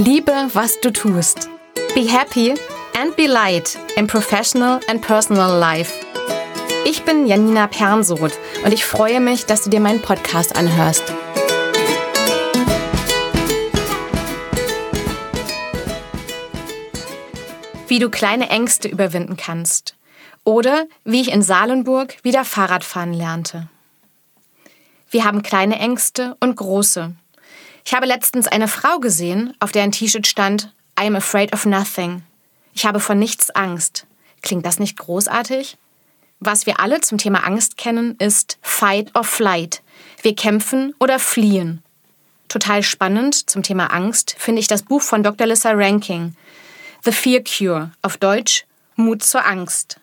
[0.00, 1.50] Liebe, was du tust.
[1.94, 2.54] Be happy
[2.98, 5.92] and be light in professional and personal life.
[6.86, 8.32] Ich bin Janina Pernsoth
[8.64, 11.04] und ich freue mich, dass du dir meinen Podcast anhörst.
[17.86, 19.96] Wie du kleine Ängste überwinden kannst.
[20.44, 23.68] Oder wie ich in Salenburg wieder Fahrradfahren lernte.
[25.10, 27.12] Wir haben kleine Ängste und große.
[27.84, 31.64] Ich habe letztens eine Frau gesehen, auf der ein T-Shirt stand I am afraid of
[31.64, 32.22] nothing.
[32.74, 34.06] Ich habe vor nichts Angst.
[34.42, 35.76] Klingt das nicht großartig?
[36.40, 39.82] Was wir alle zum Thema Angst kennen, ist Fight or Flight.
[40.22, 41.82] Wir kämpfen oder fliehen.
[42.48, 45.46] Total spannend zum Thema Angst finde ich das Buch von Dr.
[45.46, 46.34] Lissa Ranking,
[47.04, 48.64] The Fear Cure, auf Deutsch
[48.96, 50.00] Mut zur Angst.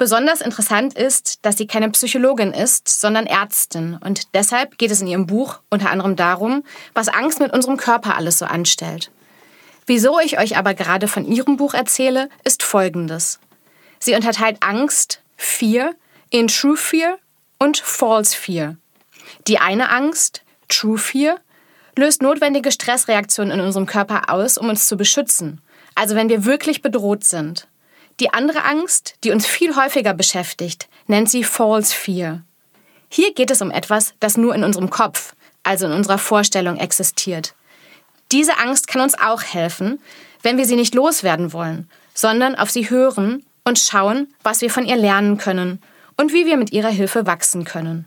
[0.00, 3.98] Besonders interessant ist, dass sie keine Psychologin ist, sondern Ärztin.
[4.02, 8.16] Und deshalb geht es in ihrem Buch unter anderem darum, was Angst mit unserem Körper
[8.16, 9.10] alles so anstellt.
[9.84, 13.40] Wieso ich euch aber gerade von ihrem Buch erzähle, ist folgendes.
[13.98, 15.92] Sie unterteilt Angst, Fear,
[16.30, 17.18] in True Fear
[17.58, 18.76] und False Fear.
[19.48, 21.36] Die eine Angst, True Fear,
[21.94, 25.60] löst notwendige Stressreaktionen in unserem Körper aus, um uns zu beschützen.
[25.94, 27.68] Also wenn wir wirklich bedroht sind.
[28.20, 32.42] Die andere Angst, die uns viel häufiger beschäftigt, nennt sie False Fear.
[33.08, 37.54] Hier geht es um etwas, das nur in unserem Kopf, also in unserer Vorstellung existiert.
[38.30, 40.00] Diese Angst kann uns auch helfen,
[40.42, 44.84] wenn wir sie nicht loswerden wollen, sondern auf sie hören und schauen, was wir von
[44.84, 45.82] ihr lernen können
[46.18, 48.06] und wie wir mit ihrer Hilfe wachsen können.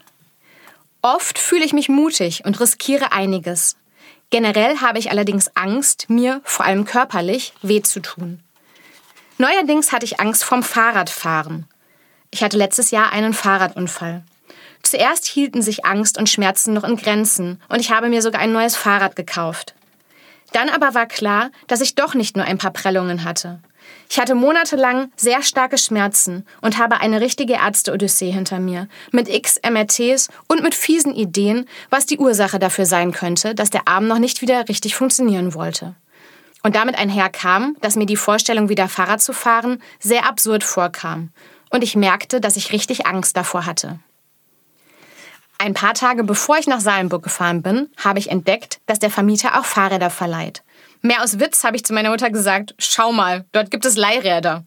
[1.01, 3.77] Oft fühle ich mich mutig und riskiere einiges.
[4.29, 8.39] Generell habe ich allerdings Angst, mir, vor allem körperlich, weh zu tun.
[9.37, 11.65] Neuerdings hatte ich Angst vom Fahrradfahren.
[12.29, 14.23] Ich hatte letztes Jahr einen Fahrradunfall.
[14.83, 18.51] Zuerst hielten sich Angst und Schmerzen noch in Grenzen und ich habe mir sogar ein
[18.51, 19.73] neues Fahrrad gekauft.
[20.51, 23.59] Dann aber war klar, dass ich doch nicht nur ein paar Prellungen hatte.
[24.09, 29.59] Ich hatte monatelang sehr starke Schmerzen und habe eine richtige Ärzte-Odyssee hinter mir, mit x
[29.67, 34.19] MRTs und mit fiesen Ideen, was die Ursache dafür sein könnte, dass der Arm noch
[34.19, 35.95] nicht wieder richtig funktionieren wollte.
[36.63, 41.31] Und damit einher kam, dass mir die Vorstellung, wieder Fahrrad zu fahren, sehr absurd vorkam.
[41.69, 43.99] Und ich merkte, dass ich richtig Angst davor hatte.
[45.57, 49.59] Ein paar Tage bevor ich nach Salenburg gefahren bin, habe ich entdeckt, dass der Vermieter
[49.59, 50.63] auch Fahrräder verleiht.
[51.01, 54.63] Mehr aus Witz habe ich zu meiner Mutter gesagt, schau mal, dort gibt es Leihräder.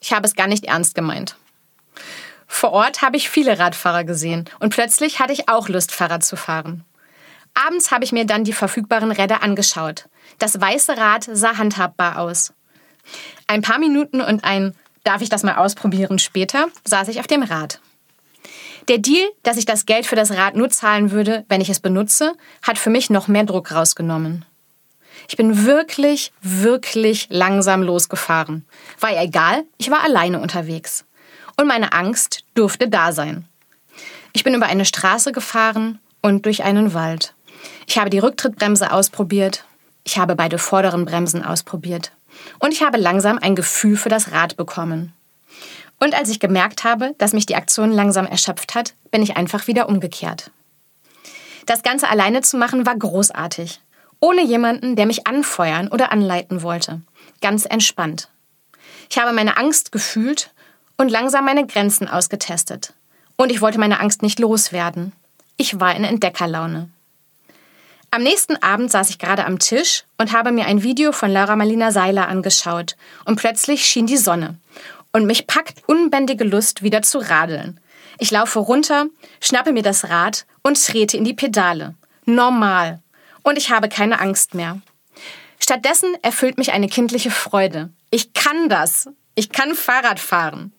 [0.00, 1.36] Ich habe es gar nicht ernst gemeint.
[2.46, 6.36] Vor Ort habe ich viele Radfahrer gesehen und plötzlich hatte ich auch Lust, Fahrrad zu
[6.36, 6.84] fahren.
[7.54, 10.08] Abends habe ich mir dann die verfügbaren Räder angeschaut.
[10.38, 12.52] Das weiße Rad sah handhabbar aus.
[13.46, 14.74] Ein paar Minuten und ein
[15.06, 17.78] Darf ich das mal ausprobieren später saß ich auf dem Rad.
[18.88, 21.78] Der Deal, dass ich das Geld für das Rad nur zahlen würde, wenn ich es
[21.78, 24.44] benutze, hat für mich noch mehr Druck rausgenommen.
[25.28, 28.66] Ich bin wirklich, wirklich langsam losgefahren.
[28.98, 31.04] War ja egal, ich war alleine unterwegs.
[31.56, 33.46] Und meine Angst durfte da sein.
[34.32, 37.36] Ich bin über eine Straße gefahren und durch einen Wald.
[37.86, 39.65] Ich habe die Rücktrittbremse ausprobiert,
[40.06, 42.12] ich habe beide vorderen Bremsen ausprobiert.
[42.60, 45.12] Und ich habe langsam ein Gefühl für das Rad bekommen.
[45.98, 49.66] Und als ich gemerkt habe, dass mich die Aktion langsam erschöpft hat, bin ich einfach
[49.66, 50.52] wieder umgekehrt.
[51.66, 53.80] Das Ganze alleine zu machen war großartig.
[54.20, 57.00] Ohne jemanden, der mich anfeuern oder anleiten wollte.
[57.40, 58.28] Ganz entspannt.
[59.10, 60.52] Ich habe meine Angst gefühlt
[60.96, 62.94] und langsam meine Grenzen ausgetestet.
[63.34, 65.12] Und ich wollte meine Angst nicht loswerden.
[65.56, 66.90] Ich war in Entdeckerlaune.
[68.10, 71.56] Am nächsten Abend saß ich gerade am Tisch und habe mir ein Video von Laura
[71.56, 74.58] Marlina Seiler angeschaut und plötzlich schien die Sonne
[75.16, 77.80] und mich packt unbändige Lust, wieder zu radeln.
[78.18, 79.06] Ich laufe runter,
[79.40, 81.94] schnappe mir das Rad und trete in die Pedale.
[82.26, 83.00] Normal.
[83.42, 84.80] Und ich habe keine Angst mehr.
[85.58, 87.90] Stattdessen erfüllt mich eine kindliche Freude.
[88.10, 89.08] Ich kann das.
[89.34, 90.72] Ich kann Fahrrad fahren.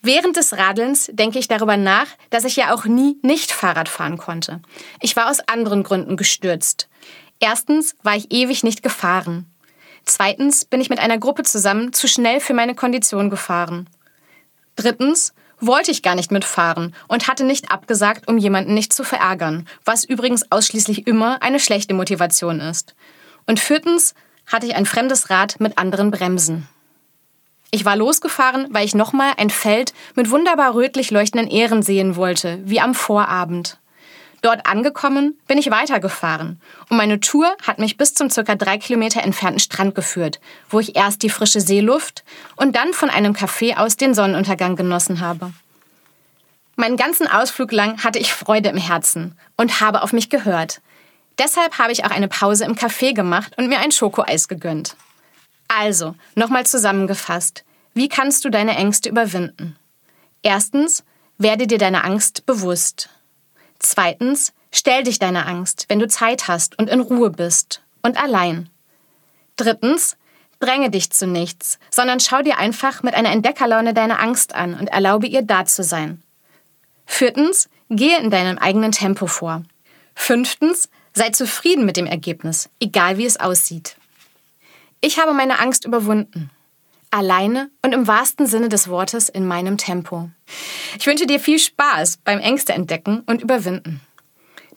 [0.00, 4.16] Während des Radelns denke ich darüber nach, dass ich ja auch nie nicht Fahrrad fahren
[4.16, 4.60] konnte.
[5.00, 6.88] Ich war aus anderen Gründen gestürzt.
[7.40, 9.46] Erstens war ich ewig nicht gefahren.
[10.04, 13.88] Zweitens bin ich mit einer Gruppe zusammen zu schnell für meine Kondition gefahren.
[14.76, 19.66] Drittens wollte ich gar nicht mitfahren und hatte nicht abgesagt, um jemanden nicht zu verärgern,
[19.84, 22.94] was übrigens ausschließlich immer eine schlechte Motivation ist.
[23.46, 24.14] Und viertens
[24.46, 26.68] hatte ich ein fremdes Rad mit anderen Bremsen.
[27.70, 32.60] Ich war losgefahren, weil ich nochmal ein Feld mit wunderbar rötlich leuchtenden Ähren sehen wollte,
[32.64, 33.78] wie am Vorabend.
[34.40, 39.22] Dort angekommen bin ich weitergefahren und meine Tour hat mich bis zum circa drei Kilometer
[39.22, 42.24] entfernten Strand geführt, wo ich erst die frische Seeluft
[42.54, 45.52] und dann von einem Café aus den Sonnenuntergang genossen habe.
[46.76, 50.80] Meinen ganzen Ausflug lang hatte ich Freude im Herzen und habe auf mich gehört.
[51.38, 54.96] Deshalb habe ich auch eine Pause im Café gemacht und mir ein Schokoeis gegönnt.
[55.68, 57.64] Also, nochmal zusammengefasst.
[57.94, 59.76] Wie kannst du deine Ängste überwinden?
[60.42, 61.04] Erstens,
[61.36, 63.10] werde dir deiner Angst bewusst.
[63.78, 68.68] Zweitens, stell dich deiner Angst, wenn du Zeit hast und in Ruhe bist und allein.
[69.56, 70.16] Drittens,
[70.60, 74.88] dränge dich zu nichts, sondern schau dir einfach mit einer Entdeckerlaune deine Angst an und
[74.88, 76.22] erlaube ihr da zu sein.
[77.06, 79.62] Viertens, gehe in deinem eigenen Tempo vor.
[80.14, 83.96] Fünftens, sei zufrieden mit dem Ergebnis, egal wie es aussieht.
[85.00, 86.50] Ich habe meine Angst überwunden.
[87.10, 90.30] Alleine und im wahrsten Sinne des Wortes in meinem Tempo.
[90.98, 94.00] Ich wünsche dir viel Spaß beim Ängste entdecken und überwinden.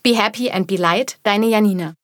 [0.03, 1.95] Be happy and be light, deine Janina.